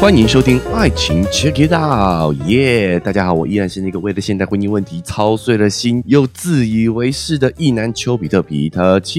[0.00, 3.00] 欢迎收听《爱情 Check It Out》，耶！
[3.00, 9.18] 大家好，我依然是那个为了现代婚姻问题操碎了心又自以为是的意男丘比特皮特丘。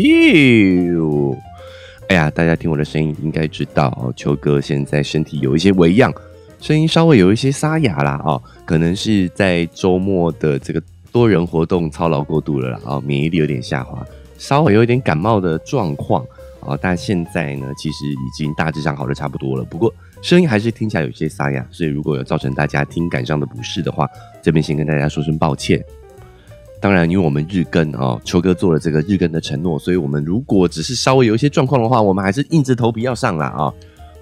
[2.07, 6.13] 哎呀，大家听我的声音应该知道，丘哥现在身体有一些微恙，
[6.61, 10.79] 声音稍微有一些沙哑啦哦，可能是在周末的这个
[11.11, 14.05] 多人活动操劳过度了啦哦，免疫力有点下滑，
[14.37, 16.23] 稍微有一点感冒的状况
[16.65, 19.93] 啊，但现在呢，其实已经大致上好的差不多了，不过。
[20.21, 24.09] 声音还是听起来有些沙哑，所以如果有造成大家听感上的不适的话，
[24.41, 25.83] 这边先跟大家说声抱歉。
[26.81, 33.71] 当然，因为我们日更哦，秋哥做了这个日更的承诺，所以我们如果只是稍微有一些状况的话，我们还是硬着头皮要上了啊。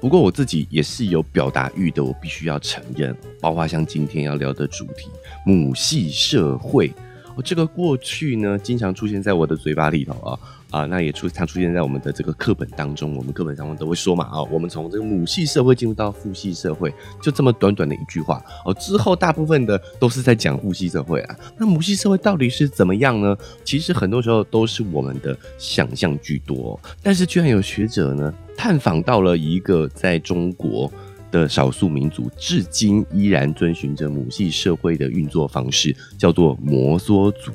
[0.01, 5.09] 不过我自己也是有表达欲的，我必须要承认，包括像今天要聊的主题
[5.45, 6.93] 母系社会，
[7.35, 10.39] 我这个过去呢，经常出现在我的嘴巴里头啊。
[10.73, 21.35] 啊，那也出常出现在我们的这个课本当中，我们课本当中都会说嘛，啊，我们从这个母系社会进入到父系社会，就这么短短的一句话，哦，之后大部分的都是在讲父系社会啊。
[21.59, 23.37] 那母系社会到底是怎么样呢？
[23.63, 30.91] 其实很多时候都是我们的想象居多，但是居然有学者呢探访到了一个在中国
[31.33, 37.51] 的少数民族，至今依然遵循着母系社会的运作方式，叫做摩梭族。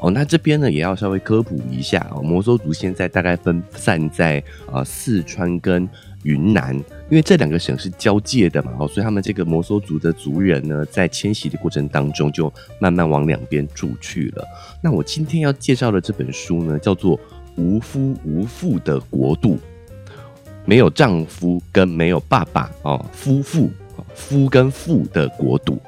[0.00, 2.22] 哦，那这边呢也要稍微科普一下哦。
[2.22, 4.40] 摩梭族现在大概分散在
[4.72, 5.88] 啊四川跟
[6.22, 6.72] 云南，
[7.10, 14.44] 因为这两个省是交界的嘛，哦，所以他们这个摩梭族的族人呢，在迁徙的过程当中，就慢慢往两边住去了。
[14.80, 17.18] 那我今天要介绍的这本书呢，叫做
[17.56, 19.56] 《无夫无妇的国度》，
[20.68, 23.70] 没有丈夫跟没有爸爸哦，夫妇
[24.14, 25.80] 夫跟妇的国度。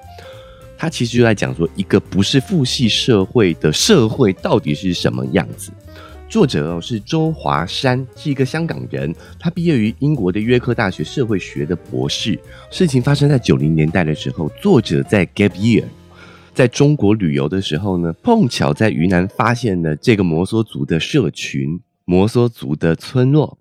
[0.78, 5.70] 他其实就在讲说，一个不是父系社会的社会到底是什么样子。
[6.30, 12.40] 作者哦是周华山，是一个香港人，他毕业于英国的约克大学社会学的博士。
[12.70, 15.84] 事情发生在九零年代的时候，作者在 Gap Year
[16.54, 23.58] 在中国旅游的时候呢，碰巧在云南发现了这个摩梭族的社群、摩梭族的村落，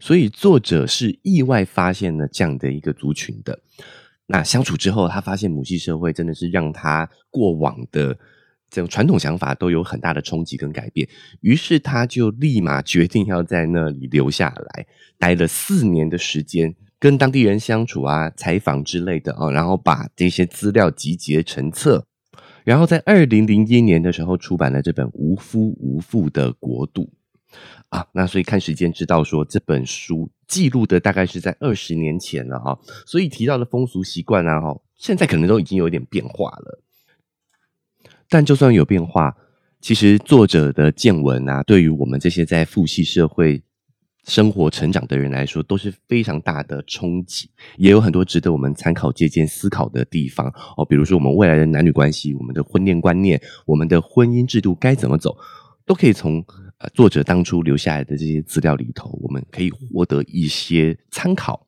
[0.00, 3.60] 所以作者是意外发现了这样的一个族群的。
[4.26, 8.14] 那相处之后，他发现母系社会真的是让他过往的
[8.68, 11.08] 这种传统想法都有很大的冲击跟改变。
[11.40, 14.86] 于是他就立马决定要在那里留下来，
[15.18, 22.06] 待了四年的时间，跟当地人相处啊、采访之类的啊，然后把这些资料集结成册，
[22.64, 27.04] 然后在二零零一年的时候出版了这本《无夫无妇的国度》。
[27.88, 36.82] 啊，那所以看时间知道说这本书记录的大概是在二十年前了哈，所以提到的风俗习惯啊哈，现在可能都已经有点变化了。
[38.28, 39.34] 但就算有变化，
[39.80, 43.62] 其实作者的见闻啊，对于我们这些在父系社会
[44.26, 47.48] 生活成长的人来说，都是非常大的冲击，
[47.78, 50.84] 也有很多值得我们参考借鉴思考的地方哦。
[50.84, 55.34] 比如说我们未来的男女关系，我们的婚恋观念，我们的婚姻制度该怎么走，
[55.86, 56.44] 都可以从。
[56.78, 61.66] 呃，作者当初留下来的这些资料里头，我们可以获得一些参考。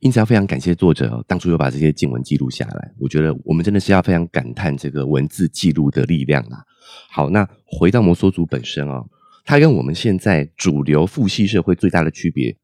[0.00, 2.92] 因此，要非常感谢作者当初又把这些经文记录下来。
[2.98, 6.64] 我觉得我们真的是要非常感叹这个文字记录的力量啊！
[7.10, 9.04] 好，那回到摩梭族本身啊，
[9.44, 12.56] 它跟我们现在主流父系社会最大的区别，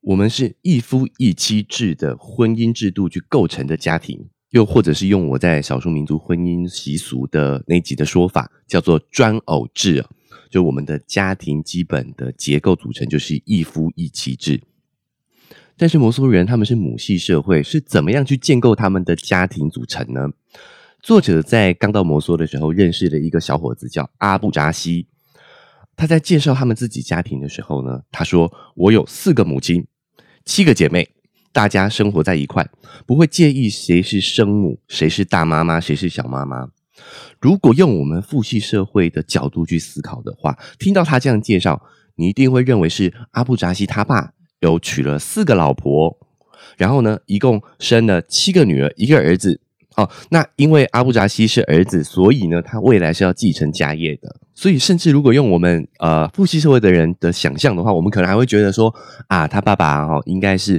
[0.00, 10.08] 我们是一夫一妻制的婚姻制度去构成的家庭，又或者是用我在少数民族婚姻习俗的那集的说法，叫做专偶制啊。
[10.48, 14.60] 就我们的家庭基本的结构组成就是一夫一妻制，
[15.76, 20.30] 但是摩梭人他们是母系社会，是怎么样去建构他们的家庭组成呢？
[21.02, 25.06] 作者在刚到摩梭的时候认识了一个小伙子叫阿布扎西，
[25.94, 29.86] 他在介绍他们自己家庭的时候呢，他说：“我有四个母亲，
[30.44, 31.08] 七个姐妹，
[31.52, 32.68] 大家生活在一块，
[33.06, 36.70] 不会介意谁是生母，谁是大妈妈，谁是小妈妈。”
[37.40, 41.82] 如果用我们父系社会的角度去思考的话，听到他这样介绍，
[42.16, 46.16] 你一定会认为是阿布扎西他爸有娶了四个老婆，
[46.76, 49.60] 然后呢，一共生了七个女儿，一个儿子。
[49.96, 54.36] 哦，那因为阿布扎西是儿子，所以呢，他未来是要继承家业的。
[54.54, 58.94] 所以，甚至如果用我们呃父系社会的人的想象的话，我们可能还会觉得说
[59.28, 60.78] 啊，他爸爸哦，应该是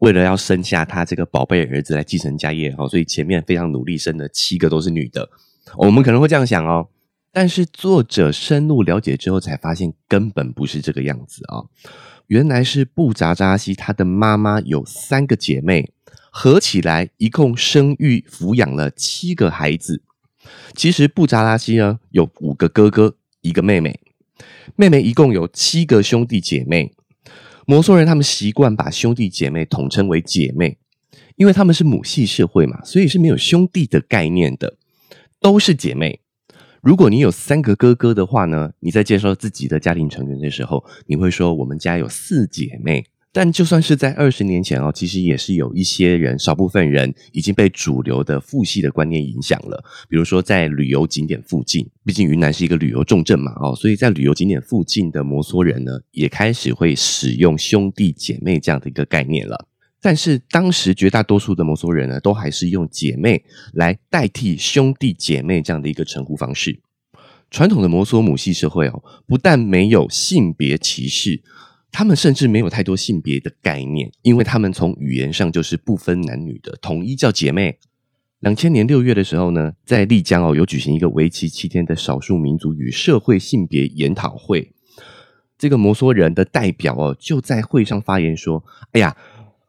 [0.00, 5.26] 为了要生下他这个宝贝儿子来继承家业哦，所以前面非常努力生了七个都是女的。
[5.76, 6.88] 我们可能会这样想哦，
[7.32, 11.64] 但是作者深入了解之后才发现，根本不是这个样子啊！
[12.26, 15.92] 原来是布扎扎西他的妈妈有三个姐妹，
[16.30, 20.02] 合起来一共生育抚养了七个孩子。
[20.74, 24.00] 其实布扎拉西呢有五个哥哥，一个妹妹，
[24.76, 26.92] 妹妹一共有七个兄弟姐妹。
[27.66, 30.78] 摩梭人他们习惯把兄弟姐妹统称为姐妹，
[31.36, 34.76] 因为他们是母系社会嘛，所以是没有兄弟的概念的，
[35.40, 36.20] 都是姐妹。
[36.80, 43.04] 如果你有三个哥哥的话呢，你在介绍自己的家庭成员的时候，你会说我们家有四姐妹。
[43.30, 49.84] 但就算是在二十年前哦，其实也是有一些人，少部分人已经被主流的父系的观念影响了。
[50.08, 59.67] 比如说在旅游景点附近，毕竟云南是一个旅游重镇嘛，哦，所以在旅游景点附近的摩梭人呢，也开始会使用兄弟姐妹这样的一个概念了。
[60.00, 66.80] 但是当时绝大多数的摩梭人呢，都还是用姐妹来代替兄弟姐妹这样的一个称呼方式。
[67.50, 71.42] 传统的摩梭母系社会哦，不但没有性别歧视。
[71.90, 77.78] 他们甚至没有太多性别的概念，因为他们从语言上就是不分男女的，统一叫姐妹。
[78.40, 84.74] 两千年六月的时候呢，在丽江哦有举行一个为期七天的少数民族与社会性别研讨会。
[85.56, 88.62] 这个摩梭人的代表哦就在会上发言说
[88.92, 89.16] ：“哎呀，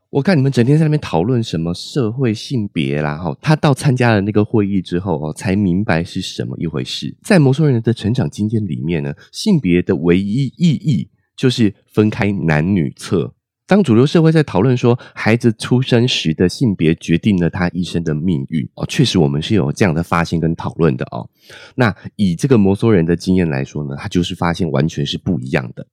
[0.10, 7.16] 我看你们整天在那边讨论什么社会性别啦，哈，他到参加了那个会议之后哦，才明白是什么一回事。
[7.24, 11.10] 在魔兽人的成长经验里面呢，性别的唯一意义。”
[11.40, 13.34] 就是分开男女厕。
[13.70, 21.30] 当主流社会在讨论说孩子出生时的性别决定了他一生的命运哦，确实我们是有这样的发现跟讨论的哦。
[21.76, 25.86] 那以这个摩梭人的经验来说呢，他就是发现完全是不一样的。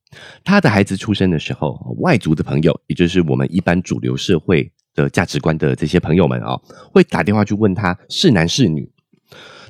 [0.42, 6.58] 他的孩子出生的时候，外族的朋友，也就是我们一般主流社会的价值观的这些朋友们啊，
[6.90, 8.90] 会打电话去问他是男是女，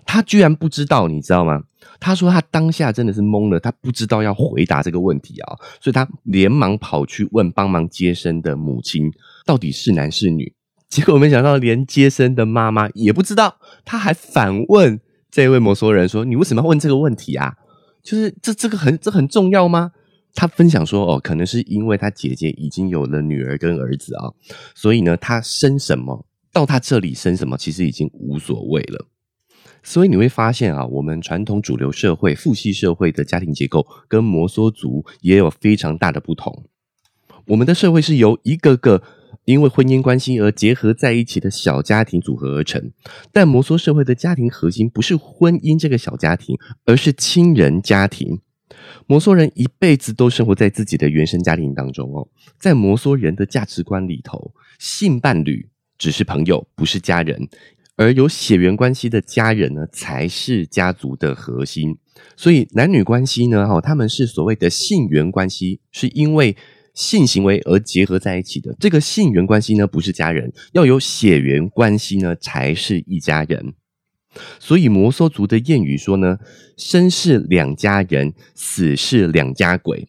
[0.05, 1.64] 他居然不知道，你知道吗？
[1.98, 9.10] 他说他当下真的是懵了，他不知道要回答这个问题啊，所以他连忙跑去问帮忙接生的母亲
[9.44, 10.52] 到底是男是女。
[10.88, 15.00] 结果没想到，连接生的妈妈也不知道，他还反问
[15.31, 17.52] 这位摩梭人说：“你为什么要问这个问题啊？
[18.04, 19.90] 就是这这个很这很重要吗？”
[20.32, 24.31] 他分享说：“哦，可能是因为他姐姐已经有了女儿跟儿子啊，
[24.76, 29.06] 所以呢，他生什么到他这里生什么，其实已经无所谓了。”
[29.86, 36.64] 所以你会发现啊，我们传统主流社会、父系社会的家庭结构跟摩梭族也有非常大的不同。
[37.46, 39.00] 我们的社会是由一个个
[39.44, 42.90] 因为婚姻关系而结合在一起的小家庭组合而成，
[43.32, 48.40] 但摩梭社会的家庭核心不是婚姻这个小家庭，而是亲人家庭。
[49.06, 52.26] 摩梭人一辈子都生活在自己的原生家庭当中哦，
[52.58, 57.48] 在摩梭人的价值观里头，性伴侣只是朋友，不是家人。
[57.96, 61.96] 而有血缘关系的家人呢，才是家族的核心。
[62.37, 66.54] 所以男女关系呢，哈，他们是所谓的性缘关系，是因为
[66.93, 68.76] 性行为而结合在一起的。
[68.78, 73.72] 这个性缘关系呢，不是家人，要有血缘关系呢，才是一家人。
[74.60, 76.38] 所以摩梭族的谚语说呢，
[76.76, 80.08] 生是两家人，死是两家鬼。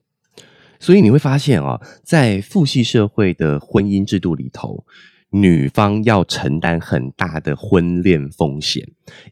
[0.80, 4.86] 所以你会发现啊，在父系社会的婚姻制度里头。
[5.32, 8.88] 女方要承担很大的婚恋风险，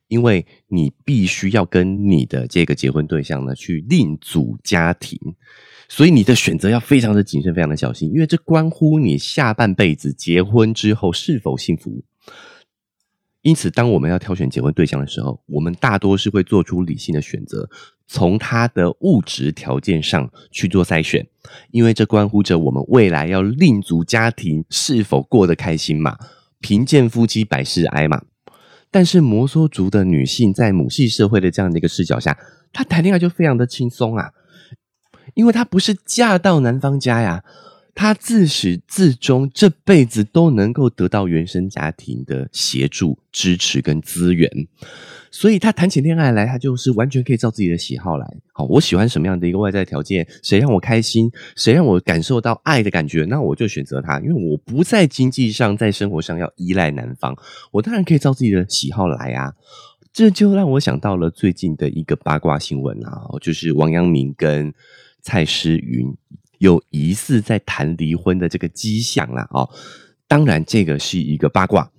[0.08, 5.18] 因为你必须要跟你的这个结婚对象呢去另组家庭，
[5.88, 12.04] 所以你的选择要非常的谨慎，非常的小心，因为这关乎你下半辈子结婚之后是否幸福。
[13.46, 17.70] 因此，当我们要挑选结婚对象的时候，我们大多是会做出理性的选择，
[18.08, 21.28] 从他的物质条件上去做筛选，
[21.70, 26.18] 因为这关乎着我们未来要另组家庭是否过得开心嘛。
[26.60, 28.24] 贫贱夫妻百事哀嘛。
[28.90, 32.36] 但是摩梭族的女性在母系社会的这样的一个视角下，
[32.74, 34.32] 她谈恋爱就非常的轻松啊，
[35.36, 37.44] 因为她不是嫁到男方家呀。
[37.96, 44.68] 他自始至终这辈子都能够得到原生家庭的协助、支持跟资源，
[45.32, 48.28] 所以他谈起恋爱来，他就是完全可以照自己的喜好来。
[48.52, 54.20] 好，我喜欢什么样的一个外在条件，谁让我开心，谁让我感受到爱的感觉，那我就选择他。
[54.20, 57.34] 因为我不在经济上、在生活上要依赖男方，
[57.72, 59.54] 我当然可以照自己的喜好来啊。
[60.12, 64.74] 这就让我想到了最近的一个八卦新闻啊，就是王阳明跟
[65.22, 66.14] 蔡诗芸。
[66.66, 69.70] 有疑似在谈离婚的这个迹象啦，哦，
[70.28, 71.90] 当然这个是一个八卦，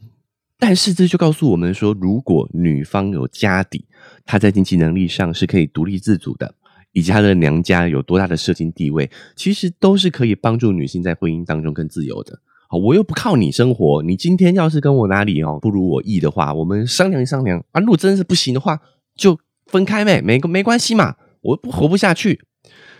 [0.58, 3.86] 但是这就告诉我们说，如果女方有家底，
[4.24, 6.54] 她在经济能力上是可以独立自主的，
[6.92, 12.40] 以及她的娘家有多大的社经地位，其实都是可以帮助女性在婚姻当中更自由的。
[12.68, 18.80] 好，我又不靠你生活，你今天要是跟我哪里哦不如我意的话，我们商量商量啊，如果真的是不行的话，
[19.14, 22.40] 就分开呗，没没关系嘛，我不活不下去。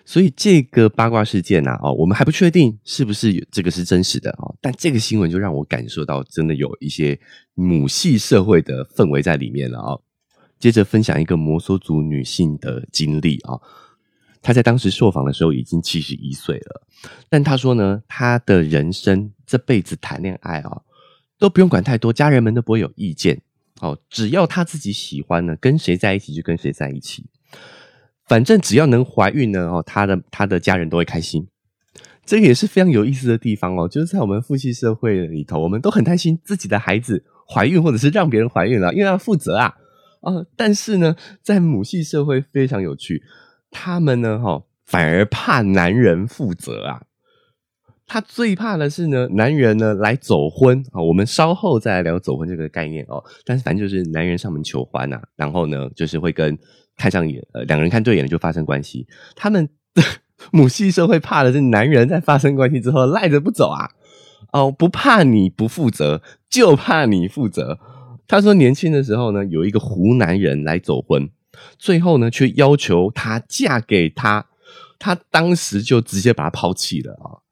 [0.07, 7.19] 所以这个八卦事件呢，哦，我们还不确定是不是这个是真实的哦，但这个新闻就让我感受到真的有一些
[7.55, 9.99] 母系社会的氛围在里面了啊。
[10.59, 13.61] 接着分享一个摩梭族女性的经历啊，
[14.41, 16.87] 她在当时受访的时候已经七十一岁了，
[17.29, 20.83] 但她说呢，她的人生这辈子谈恋爱啊，
[21.39, 23.43] 都不用管太多，家人们都不会有意见。
[23.81, 27.27] 哦，只要她自己喜欢呢，跟谁在一起就跟谁在一起。
[28.27, 31.47] 反正只要能怀孕呢，哦，他的他的家人都会开心。
[32.25, 39.75] 这个也是非常有意思的地方哦，就是在我们父系社会里头，我们都很担心自己的孩子怀孕，或者是让别人怀孕了，因为要负责啊。
[40.23, 43.23] 啊，但是呢，在母系社会非常有趣，
[43.71, 47.03] 他们呢，哈，反而怕男人负责啊。
[48.09, 51.01] 他最怕的是呢，男人呢来走婚啊。
[51.01, 53.23] 我们稍后再来聊走婚这个概念哦。
[53.45, 56.59] 但是反正就是男人上门求欢呐，然后呢，就是会跟
[56.97, 59.07] 看上眼，呃，两个人看对眼了就发生关系。
[59.35, 59.69] 他们
[60.53, 63.91] 母系社会怕的是男人在发生关系之后赖着不走啊。
[64.53, 67.79] 哦，不怕你不负责，就怕你负责。
[68.29, 71.29] 他说，年轻的时候呢，有一个湖南人来走婚，
[71.79, 74.47] 最后呢，却要求她嫁给他，
[74.99, 77.43] 他当时就直接把他抛弃了啊。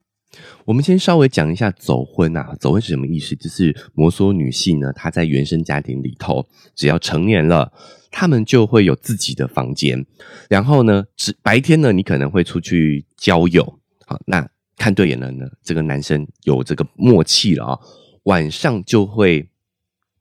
[0.65, 3.35] 我们先稍微讲一下走婚啊，走婚是什么意思？
[3.35, 7.71] 就是摩梭女性呢，她在原生家庭里头，只要成年了，
[8.15, 10.05] 他们就会有自己的房间，
[10.49, 13.61] 然后呢，只白天呢，你可能会出去交友，
[14.05, 17.79] 好，那看对眼了呢，这个男生有这个默契了啊，
[18.23, 19.49] 晚上就会。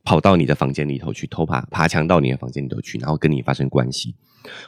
[0.07, 4.15] 跑到你的房间里头去偷爬爬墙到你的房间里头去，然后跟你发生关系，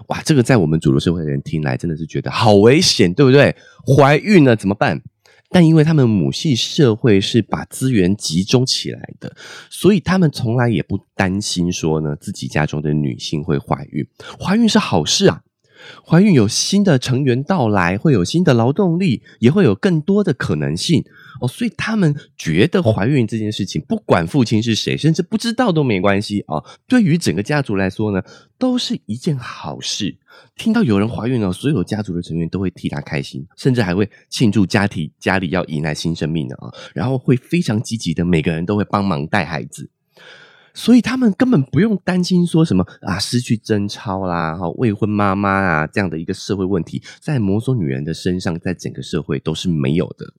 [0.07, 0.23] 哇！
[0.23, 3.55] 这个在我们主流社会的人听来真的是觉得好危险，对不对？
[3.85, 5.03] 怀孕了怎么办？
[5.51, 9.35] 但因为他们母系社会是把资源集中起来的，
[9.71, 14.07] 所以他们从来也不担心说呢自己家中的女性会怀孕。
[14.39, 15.43] 怀孕是好事啊！
[16.09, 21.05] 怀孕有新的成员到来，会有新的劳动力，也会有更多的可能性。
[21.41, 26.63] 哦，所以他们觉得怀孕这件事情，不管父亲是谁，甚至不知道都没关系啊。
[26.89, 28.23] 对于整个家族来说呢，
[28.57, 30.17] 都是一件好事。
[30.55, 36.73] 听到有人怀孕了，所有家族的成员都会替他开心，甚至还会庆祝家庭家里要迎来新生命的啊。
[36.95, 39.91] 然后会非常积极的，每个人都会帮忙带孩子。
[40.77, 50.35] 所以他们根本不用担心说什么啊，失去贞操啦，哈，未婚妈妈啊这样的一个社会问题，在摩梭女人的身上，在整个社会都是没有的。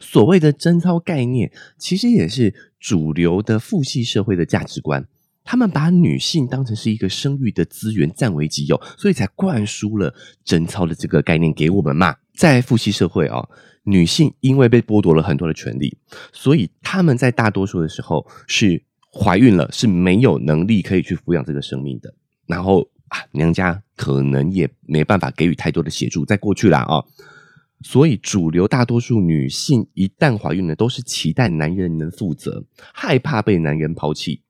[0.00, 5.06] 所谓的贞操概念，其实也是主流的父系社会的价值观。
[5.42, 12.14] 他们把女性当成是一个生育的资源，占为己有，所以才灌输了贞操的这个概念给我们嘛。
[12.34, 13.48] 在父系社会啊，
[13.82, 15.96] 女性因为被剥夺了很多的权利，
[16.32, 22.14] 所以他们在大多数的时候是怀孕了，是没有能力可以去抚养这个生命的。
[22.46, 26.24] 然后啊，娘家可能也没办法给予太多的协助。
[26.24, 27.04] 在过去啦啊。
[27.82, 32.62] 所以，主流大多数女性一旦怀孕了，都是期待男人能负责，
[32.92, 34.42] 害怕被男人抛弃。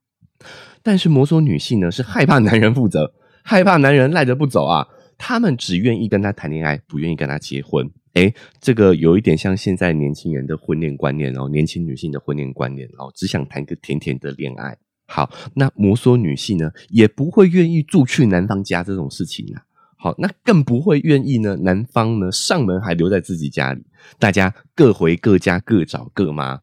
[0.83, 4.85] 但是摩梭女性呢，是害怕男人负责，害怕男人赖着不走啊。
[5.17, 7.89] 他们只愿意跟他谈恋爱，不愿意跟他结婚。
[8.13, 14.77] 诶，这个有一点像现在年轻人的婚恋观念哦，年轻女性的婚恋观念哦，只想谈个甜甜的恋爱。
[15.07, 19.63] 好，那摩梭女性呢，也不会愿意住去男方家这种事情啊。
[19.97, 21.55] 好，那更不会愿意呢。
[21.57, 23.83] 男方呢，上门还留在自己家里，
[24.17, 26.61] 大家各回各家，各找各妈。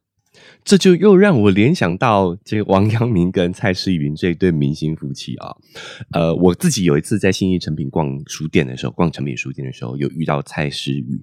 [0.64, 5.56] 这就又让我联想到这个王阳明跟蔡诗芸这对明星夫妻啊。
[6.12, 11.20] 呃，我自己有一次在新义成品逛书店的时候，逛成品书店的时候，有遇到蔡诗芸，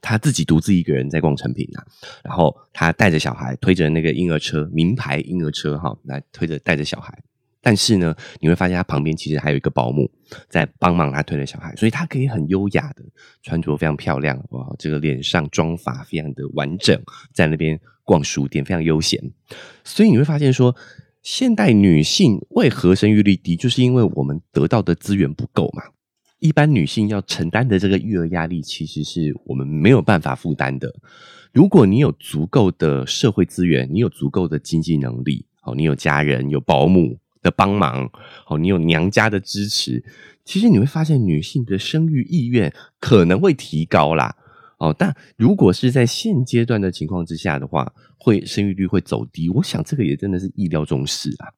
[0.00, 1.84] 他自己独自一个人在逛成品啊，
[2.22, 7.16] 然后他带着小孩，推着那个婴儿车，名牌婴儿车哈，来推着带着小孩。
[7.60, 10.10] 但是呢，你会发现他旁边其实还有一个保姆
[10.50, 13.02] 在帮忙他推着小孩，所以他可以很优雅的
[13.42, 17.00] 穿着非常漂亮哇，这个脸上妆发非常的完整，
[17.32, 19.18] 在那边逛书店非常悠闲。
[19.82, 20.76] 所以你会发现说，
[21.22, 25.84] 现代女性为何生育率低，就是因为我们得到的资源不够嘛。
[26.38, 30.94] 一般女性要承担的这个育儿压力，其实是我们没有办法负担的。
[31.52, 37.18] 如果你有足够的社会资源，你有足够的经济能力，哦，你有家人有保姆。
[37.44, 38.10] 的帮忙
[38.46, 40.02] 哦，你有娘家的支持，
[40.46, 44.34] 其实你会发现女性的生育意愿可能会提高啦
[44.78, 44.96] 哦。
[44.98, 49.50] 但如果是在现阶段的情况之下的话，会生育率会走低。
[49.50, 51.52] 我想这个也真的是意料中事啊。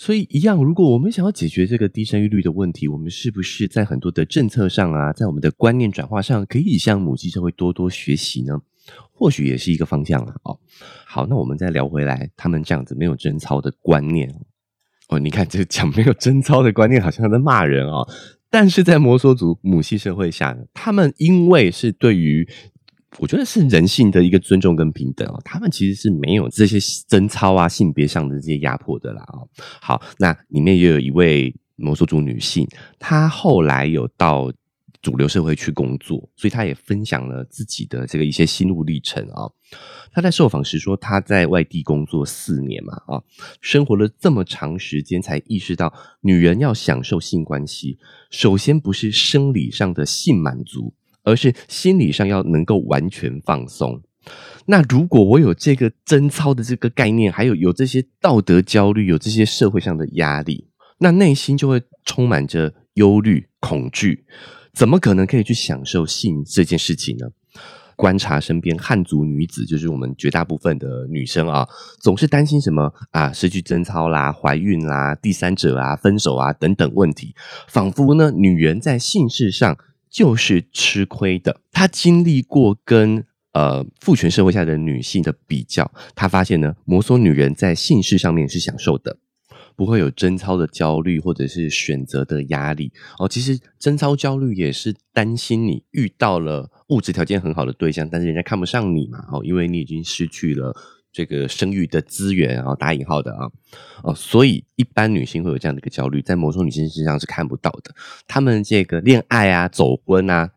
[0.00, 8.60] 所以一样，如果我们想要解决这个低生育率的问题，我们是不是在很多的政策上啊，在我们的观念转化上，可以向母系社会多多学习呢？
[9.12, 10.36] 或许也是一个方向啊。
[10.44, 10.60] 哦，
[11.04, 14.32] 好，那我们再聊回来，他们这样子没有贞操的观念。
[15.08, 18.08] 哦，你看，这讲没有贞操的观念，好像在骂人哦。
[18.48, 22.48] 但是在摩梭族母系社会下，他们因为是对于，
[23.16, 29.24] 我觉得是人性的一个尊重跟平等哦，他们其实是没有这些贞操啊、性别上的这些压迫的啦。
[29.32, 29.48] 哦，
[29.80, 34.52] 好，那里面也有一位摩梭族女性，她后来有到
[35.00, 39.48] 主流社会去工作，所以她也分享了自己的这个一些心路历程啊。
[40.12, 43.22] 她在受访时说，她在外地工作四年嘛，啊，
[43.60, 47.98] 生活了这么长时间，才意识到女人要享受性关系，
[48.30, 50.92] 首先不是生理上的性满足，
[51.28, 54.00] 而是心理上要能够完全放松。
[54.66, 60.68] 那如果我有这个贞操的这个概念，还有有这些道德焦虑，有这些社会上的压力，
[60.98, 64.26] 那内心就会充满着忧虑、恐惧。
[64.74, 67.26] 怎么可能可以去享受性这件事情呢？
[67.96, 71.66] 观察身边汉族女子，就是我们绝大部分的女生啊，
[72.00, 77.34] 总是担心什么啊，失去贞操啦、怀孕啦、第三者啊、分手啊等等问题，
[77.66, 79.76] 仿佛呢，女人在性事上
[80.10, 81.60] 就是吃亏的。
[81.72, 89.18] 她经历过跟呃父权社会下的女性的比较，她发现呢，摩梭女人在性事上面是享受的。
[89.76, 93.28] 不会有贞操的焦虑，或者是选择的压力哦。
[93.28, 100.74] 其实贞操焦虑也是担心你遇到了物质条件很好的对象，但是人家看不上你嘛哦，因为你已经失去了
[101.18, 103.50] 这个生育的资源啊，打引号的啊
[104.04, 107.92] 哦，所以一般女性会有这样的一个焦虑，在某种女性身上是看不到的。
[108.28, 110.52] 她们这个恋爱啊、走婚啊，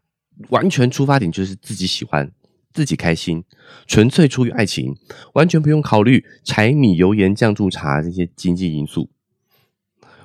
[0.49, 2.31] 完全出发点就是自己喜欢。
[2.73, 3.43] 自己开心，
[3.85, 4.95] 纯粹出于爱情，
[5.33, 9.09] 完全不用考虑柴米油盐酱醋茶这些经济因素。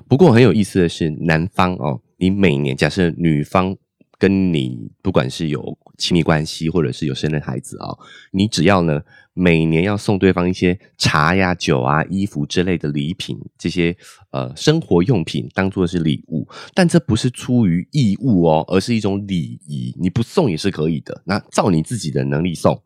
[0.07, 3.77] 不过很有意思的是，男方哦，你每年假设女方
[4.19, 7.97] 跟你不管是有亲密关系，或者是有生了孩子啊，
[8.31, 9.03] 你只要呢。
[9.39, 13.95] 每年要送对方一些茶呀、酒啊、衣服之类的礼品，这些
[14.31, 19.95] 呃生活用品当做是礼物，但这不是出于义务哦，而是一种礼仪。
[20.01, 22.81] 你不送也是可以的，那照你自己的能力送。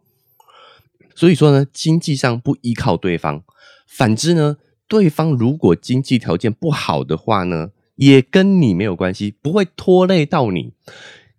[1.14, 3.44] 所以说呢，经济上不依靠对方，
[3.86, 4.56] 反之呢，
[4.88, 10.72] 对方如果经济条件不好的话呢，也跟你没有关系，不会拖累到你。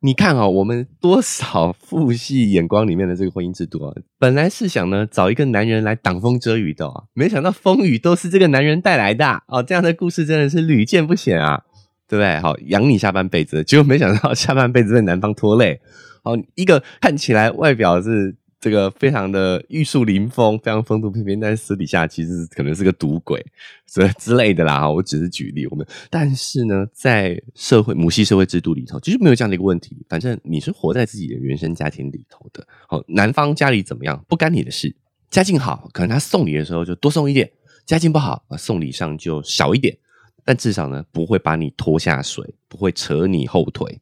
[0.03, 9.61] 你看啊，我们多少父系眼光里面的这个婚姻制度啊，本来是想呢找一个男人来挡风遮雨的啊，没想到风雨都是这个男人带来的哦。
[9.61, 11.63] 这样的故事真的是屡见不鲜啊，
[12.07, 12.39] 对不对？
[12.39, 15.79] 好，养你下半辈子，结果没想到下半辈子被男方拖累。
[16.23, 18.35] 好，一个看起来外表是。
[18.61, 23.43] 这个非常的玉树临风，非常风度翩翩，但是私底下其实可能是个赌鬼，
[23.87, 24.87] 所以之类的啦。
[24.87, 30.05] 我只是举例，我们但是呢，在社会母系社会制度里头，其实没有这样的一个问题。
[30.07, 34.95] 反正你是活在自己的原生家庭里头的，好，男方家里怎么样不干你的事。
[35.31, 37.47] 家境好，可能他送礼的时候就多送一点；
[37.87, 39.97] 家境不好，送礼上就少一点。
[40.45, 43.99] 但至少呢，不会把你拖下水，不会扯你后腿。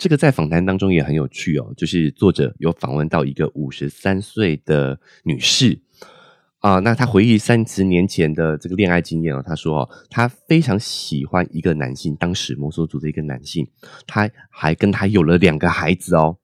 [0.00, 5.78] 这个在访谈当中也很有趣哦，就是作者有访问到一个五十三岁的女士
[6.60, 13.68] 啊，那她回忆三十年前的这个恋爱经验哦，她说哦，她非常喜欢一个男性，当时摩梭族的一个男性，
[14.06, 16.38] 他还跟他有了两个孩子哦，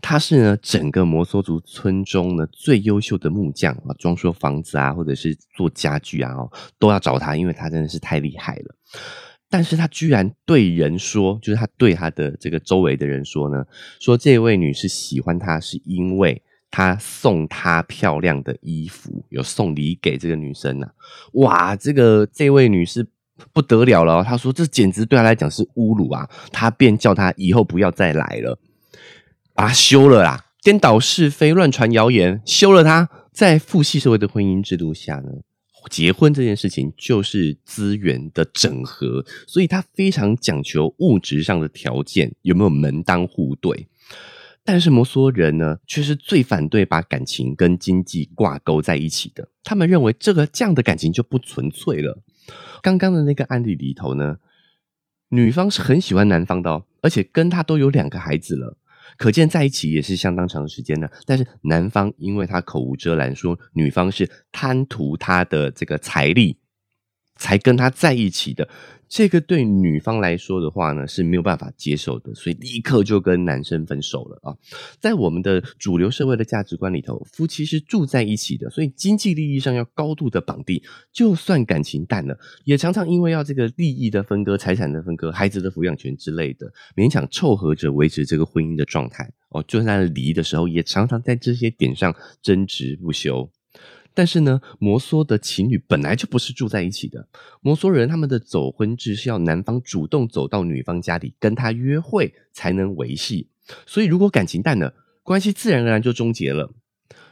[0.00, 8.76] 他是呢整个摩梭族村中呢最优秀的木匠啊，装修房子啊，或者是做家具啊哦，都要找他，因为他真的是太厉害了。
[9.52, 13.62] 但是他居然对人说，就是他对他的这个周围的人说呢，
[14.00, 20.88] 说这位女士喜欢他是因为他送她漂亮的衣服，有送礼给这个女生呢。
[21.34, 23.06] 哇，这个这位女士
[23.52, 26.26] 不得了了，她说这简直对她来讲是侮辱啊！
[26.50, 28.58] 她便叫他以后不要再来了，
[29.54, 33.10] 把他休了啦，颠倒是非，乱传谣言，休了他。
[33.32, 35.30] 在父系社会的婚姻制度下呢？
[35.90, 43.88] 结婚这件事情就是资源的整合，所以他非常讲求物质上的条件有没有门当户对。
[44.64, 49.48] 但是摩梭人呢，却是最反对把感情跟经济挂钩在一起的。
[49.64, 52.22] 他们认为这个这样的感情就不纯粹了。
[52.80, 54.36] 刚刚的那个案例里头呢，
[55.30, 58.78] 女方是很喜欢男方的，哦而且跟他都有两个孩子了。
[59.16, 66.58] 可见在一起也是相当长时间的，但是男方因为他口无遮拦，说女方是贪图他的这个财力，
[67.36, 68.68] 才跟他在一起的。
[69.08, 74.56] 这个对女方来说的话呢是没有办法接受的，所以立刻就跟男生分手了啊！
[75.00, 80.82] 在我们的主流社会的价值观里头，夫妻是住在一起的，所以经济利益上要高度的绑定。
[81.12, 89.30] 就算感情淡了，也常常因为要这个利益的分割、财产的分割、孩子的抚养权之类的，勉强凑合着维持这个婚姻的状态。
[89.50, 93.50] 哦，就算离的时候，也常常在这些点上争执不休。
[94.14, 97.28] 但是呢，摩梭的情侣本来就不是住在一起的。
[97.60, 103.48] 摩梭人他们的走婚制是要男方主动走到女方家里跟她约会才能维系，
[103.86, 106.72] 所以如果感情淡了，关系自然而然就终结了。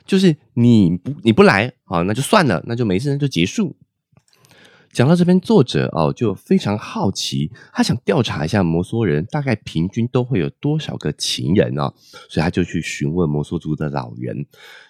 [0.06, 3.76] 就是你不你不来啊，那就算了，那就没事，那就结束。
[4.92, 11.94] 讲到这边，作者哦就非常好奇，他想调查一下摩梭人大概平均都会有多少个情人哦，
[12.29, 14.46] 所以他就去询问摩梭族的老人，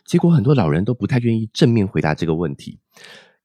[0.06, 2.78] 结果很多老人都不太愿意正面回答这个问题。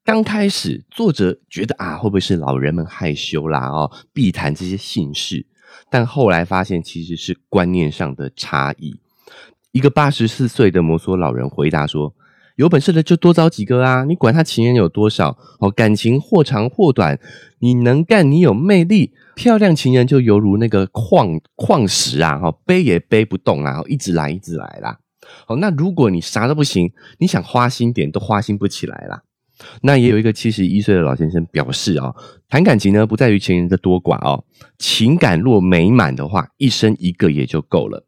[0.06, 5.46] 刚开始，作者觉得啊，会不会是老人们害羞啦哦，避谈这些姓氏？
[5.90, 8.98] 但后来发现，其实是观念上的差异。
[9.74, 12.16] 一个八十四岁的摩梭老人回答说。
[12.56, 14.06] 有本事的就多找几个啊！
[14.06, 17.20] 你管他情人有多少哦，感情或长或短，
[17.60, 25.00] 你能干，你有魅力，漂亮情人就犹如那个矿矿石啊，哈，背也背不动啊，一直来一直来啦。
[25.48, 29.24] 哦，那如果你啥都不行，你想花心点都花心不起来啦。
[29.82, 32.16] 那也有一个七十一岁的老先生表示啊，
[32.48, 34.46] 谈感情呢不在于情人的多寡哦，
[34.78, 38.06] 情感若美满的话，一生一个也就够了。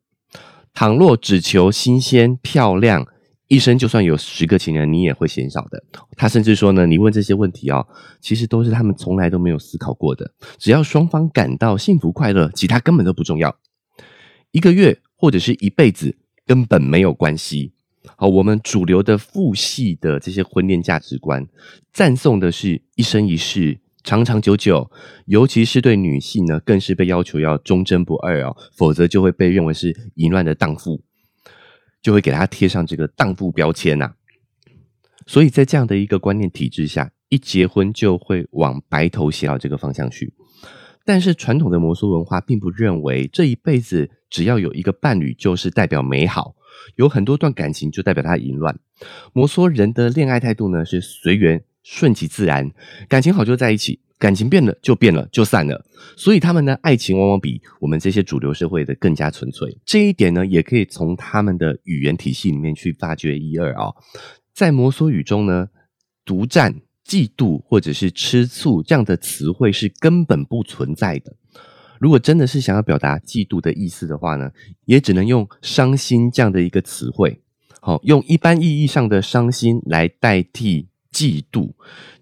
[0.74, 3.06] 倘若只求新鲜漂亮。
[3.48, 5.84] 一生就算有十个情人，你也会嫌少的。
[6.18, 7.88] 他甚至说呢，你问这些问题哦，
[8.20, 10.32] 其实都是他们从来都没有思考过的。
[10.58, 13.58] 只要双方感到幸福快乐，其他根本都不重要。
[14.52, 17.74] 一个月或者是一辈子根本没有关系。
[18.18, 21.48] 好，我们主流的父系的这些婚恋价值观，
[21.92, 24.90] 赞颂的是一生一世、长长久久，
[25.26, 31.02] 尤其是对女性呢，更是被要求要忠贞不二哦，否则就会被认为是淫乱的荡妇。
[32.02, 34.14] 就会给他贴上这个荡妇标签呐，
[35.26, 40.34] 所以在这样的一个观念体制下，一结婚就会往白头偕老这个方向去。
[41.06, 46.56] 但是传统的摩梭文化并不认为这一辈子只要有一个伴侣就是代表美好，
[46.96, 48.78] 有很多段感情就代表他淫乱。
[49.34, 52.72] 摩梭人的恋爱态度呢是随缘、顺其自然，
[53.08, 54.02] 感情好就在一起。
[54.20, 59.78] 感情变了就变了就散了，所以他们的，爱情往往比我们这些主流社会的更加纯粹。
[59.86, 63.94] 这一点呢，也可以从他们的语言体系里面去发掘一二啊。
[64.54, 65.68] 在摩梭语中呢，
[66.26, 71.36] 独占、嫉妒或者是吃醋这样的词汇是根本不存在的。
[72.00, 74.52] 如果真的是想要表达嫉妒的意思的话呢，
[74.86, 77.40] 也只能用伤心这样的一个词汇，
[77.82, 81.74] 好，用一般意义上的伤心来代替嫉妒。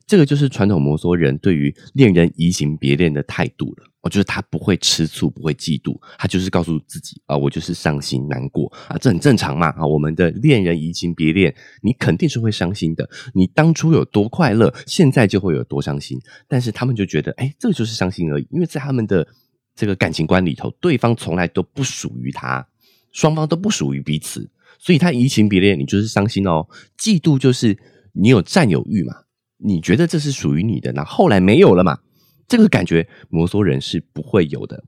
[0.08, 3.84] 这个就是传统摩梭人对于恋人移情别恋的态度了。
[4.02, 9.84] 我觉得他不会吃醋，不会嫉妒，他就是告诉自己啊，我就是伤心难过啊，这很正常嘛啊。
[9.84, 13.10] 我们的恋人移情别恋，你肯定是会伤心的。
[13.34, 16.20] 你当初有多快乐，现在就会有多伤心。
[16.48, 19.28] 但是他们就觉得，哎，这个就是伤心而已，因为在他们的
[19.76, 22.68] 这个感情观里头，对方从来都不属于他，
[23.12, 26.68] 双方都不属于彼此，所以他移情别恋，你就是伤心哦。
[26.96, 27.76] 嫉妒就是
[28.14, 29.25] 你有占有欲嘛。
[29.58, 32.00] 你觉得这是属于你的，那后来没有了嘛？
[32.48, 34.84] 这个感觉摩梭人是不会有的。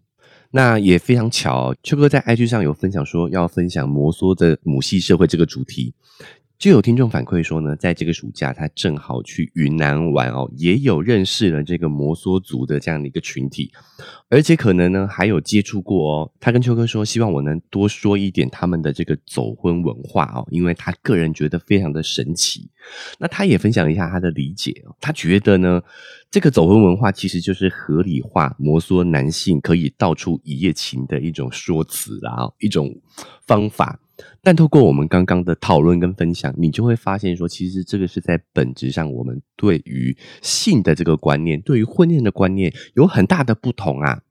[0.52, 5.94] 那也非常巧，秋哥在 IG 上有分享说要分享摩梭的母系社会这个主题。
[6.60, 13.72] 就有听众反馈说呢，在这个暑假他正好去云南玩哦，也有认识了这个摩梭族的这样的一个群体，
[14.28, 16.32] 而且可能呢还有接触过哦。
[16.40, 22.68] 他跟秋哥说，希望我能多说一点他们的这个走婚文化哦，因为他个人觉得非常的神奇。
[23.20, 25.80] 那他也分享一下他的理解哦，他觉得呢，
[26.32, 33.00] 这个走婚文化其实就是合理化摩梭男性可以到处一夜情的一种说辞啦，一种
[33.46, 34.00] 方法。
[34.42, 44.22] 但透过我们刚刚的讨论跟分享，你就会发现说，其实这个是在本质上，我们对于性的这个观念，对于婚恋的观念有很大的不同啊。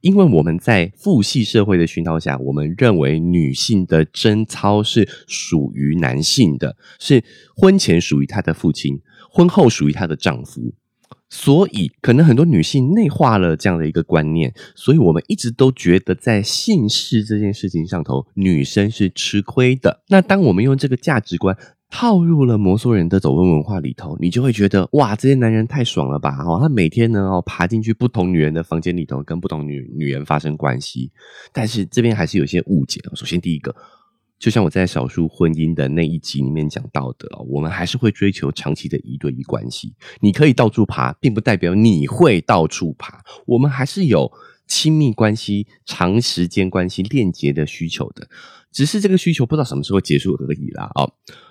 [0.00, 7.22] 因为我们在父系社会的熏陶下，我们认为女性的贞操是属于男性的，是
[7.56, 10.72] 婚前属于她的父亲，婚后属于她的丈夫。
[11.38, 20.02] 所以，可能很多女性内化了这样的一个观念，所以我们一直都觉得在性事这件事情上头，女生是吃亏的。
[20.08, 21.54] 那当我们用这个价值观
[21.90, 26.42] 套入了摩梭人的走婚文化里头，你就会觉得哇，这些男人太爽了吧！
[26.42, 31.12] 哦，他每天呢哦爬进去不同女人的房间里头，跟不同女女人发生关系。
[31.52, 32.98] 但是这边还是有些误解。
[33.14, 33.76] 首先，第一个。
[34.38, 39.94] 就像我在少数婚姻的那一集里面讲到的，我们还是会追求长期的一对一关系。
[40.20, 43.22] 你可以到处爬，并不代表你会到处爬。
[43.46, 44.30] 我们还是有
[44.66, 48.28] 亲密关系、长时间关系链接的需求的，
[48.70, 50.90] 只是这个需求不知道什么时候结束而已啦。
[50.96, 51.10] 哦，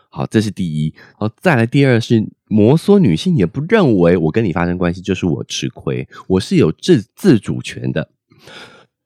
[0.10, 0.94] 好，这是第一。
[1.18, 8.10] 好，再来第二是摩梭女性也不认为我跟你发生关系就是我吃亏，我是有自自主权的。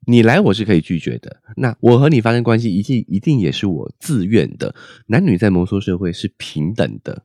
[0.10, 4.74] 你来我是可以拒绝的，那我和你发生关系一定一定也是我自愿的。
[5.08, 7.24] 男女在摩梭社会是平等的，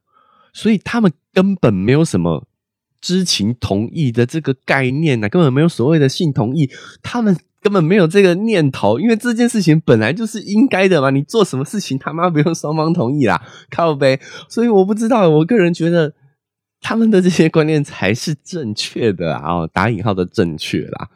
[0.52, 2.46] 所以他们根本没有什么
[3.00, 6.70] 知情同意的这个概念呢，根本没有所谓的性同意，
[7.02, 11.10] 他们根本没有这个念头，因为这件事情本来就是应该的嘛。
[11.10, 14.20] 你做什么事情他妈不用双方同意啦，靠呗。
[14.48, 16.14] 所以我不知道，我个人觉得。
[16.86, 21.08] 他们的这些观念才是正确的啊，打引号的正确啦。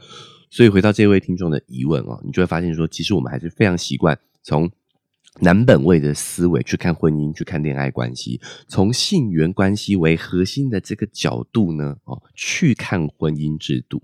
[0.51, 4.71] 所以回到这位听众的疑问哦，你就会发现说，其实我们还是非常习惯从
[5.41, 14.03] 男本位的思维去看婚姻，去看恋爱关系，从性缘关系为核心的这个角度呢，哦，去看婚姻制度。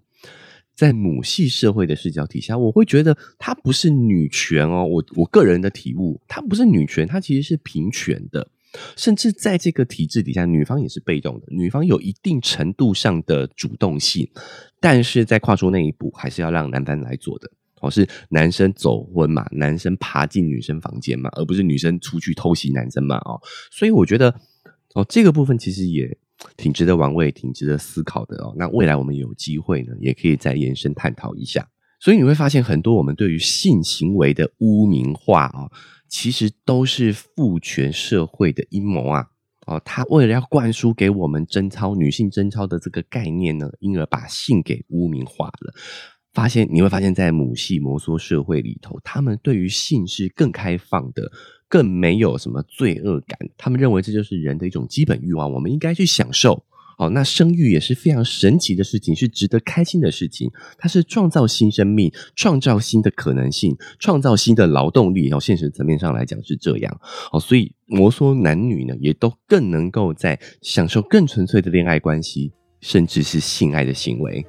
[0.74, 8.48] 在母系社会的视角底下，我会觉得它不是女权哦，我我个人的体悟，它不是女权，它其实是平权的。
[8.96, 14.28] 甚至在这个体制底下，女方也是被动的，女方有一定程度上的主动性，
[14.84, 17.50] 但是在跨出那一步，还是要让男方来做的。
[17.80, 23.16] 哦，是男生走婚嘛，男生爬进女生房间嘛，而不是女生出去偷袭男生嘛。
[23.16, 24.28] 哦，所以我觉得，
[24.94, 26.14] 哦，这个部分其实也
[26.58, 28.54] 挺值得玩味，挺值得思考的哦。
[28.58, 31.66] 那未来我们有机会呢，也可以再延伸探讨一下。
[31.98, 35.70] 所以你会发现，很多我们对于性行为的污名化啊。
[36.06, 39.26] 其实都是父权社会的阴谋啊！
[39.66, 45.74] 哦，他为了要灌输给我们贞操、女性贞操的这个概念呢，因而把性给污名化了。
[46.32, 51.30] 发现你会发现在母系摩梭社会里头，他们对于性是更开放的，
[51.68, 53.38] 更没有什么罪恶感。
[53.56, 56.64] 他们认为这就是人的一种基本欲望，我们应该去享受。
[56.98, 60.50] 哦，那生育也是非常神奇的事情，是值得开心的事情。
[60.78, 65.30] 它是创造新生命、创造新的可能性、创造新的劳动力。
[65.32, 67.00] 哦，现实层面上来讲是这样。
[67.32, 74.44] 哦，所以摩梭男女呢，也都更能够在享受更纯粹的恋爱关系，甚至是性爱的行为。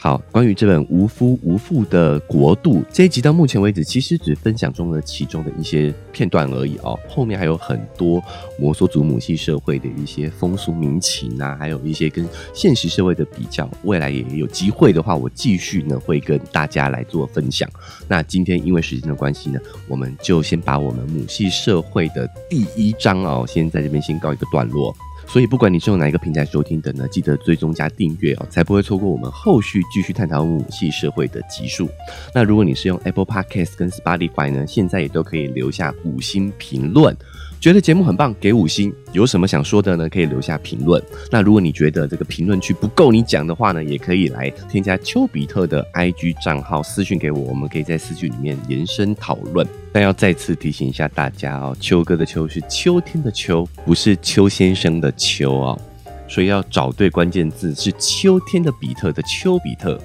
[0.00, 6.96] 好，关于这本无夫无妇的国度这一集到目前为止，其实只分享中了其中的一些片段而已哦。
[7.08, 8.22] 后面还有很多
[8.60, 13.68] 摩梭族母系社会的一些风俗民情啊，还有一些跟现实社会的比较。
[13.82, 17.68] 未来也有机会的话，我继续呢会跟大家来做分享。
[18.06, 19.58] 那今天因为时间的关系呢，
[19.88, 24.94] 我们就先把我们母系社会的第一章哦，先在这边先告一个段落。
[25.28, 31.88] 所以，不管你是用哪一个平台收听的呢，记得追踪加订阅哦，才不会错过我们后续继续探讨母系社会的集数。
[32.34, 37.16] 那如果你是用 Apple Podcast 跟 Spotify 呢，现在也都可以留下五星评论。
[37.60, 38.92] 觉得节目很棒，给五星。
[39.12, 40.08] 有什么想说的呢？
[40.08, 41.02] 可以留下评论。
[41.30, 49.66] 那如果你觉得这个评论区不够你讲的话呢，也可以来添加丘比特的 IG 账号私讯给我，我们可以在私讯里面延伸讨论。
[49.92, 55.80] 但要再次提醒一下大家哦，秋哥的秋是秋天的秋，不是邱先生的秋哦。
[56.28, 59.98] 所以要找对关键字，是秋天的比特的丘比特。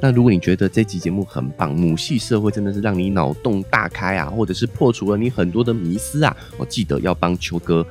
[0.00, 7.84] 那如果你觉得这期节目很棒，母系社会真的是让你脑洞大开啊，或者是破除了你很多的迷思啊，我记得要帮秋哥。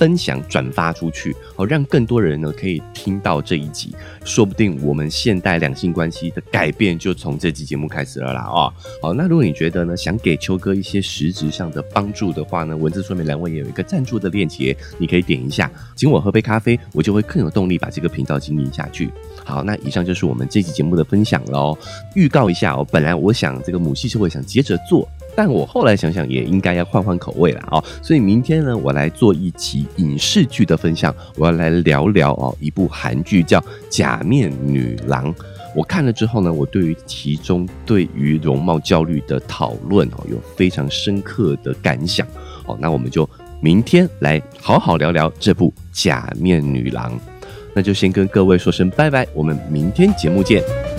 [0.00, 8.72] 分享转发出去，好让更多人呢可以听到这一集，说不定我们现代两性关系的改变就从这集节目开始了啦哦。
[9.02, 19.10] 好，那如果你觉得呢想给秋哥一些实质上的帮助的话呢，文字说明栏位也有一个赞助的链接，你可以点一下，请我喝杯咖啡，我就会更有动力把这个频道经营下去。
[19.44, 21.76] 好，那以上就是我们这期节目的分享喽。
[22.14, 25.06] 预告一下哦，本来我想这个母系社会想接着做。
[25.36, 27.82] 但我后来想想，也应该要换换口味了哦。
[28.02, 35.32] 所以明天呢，我来做一期影视剧的分享，我要来聊聊哦，一部韩剧叫《假面女郎》。
[35.74, 42.26] 我看了之后呢，我对于其中对于容貌焦虑的讨论哦，有非常深刻的感想
[42.66, 42.76] 哦。
[42.80, 43.28] 那我们就
[43.60, 47.12] 明天来好好聊聊这部《假面女郎》。
[47.72, 50.89] 那就先跟各位说声拜拜，我们明天节目见。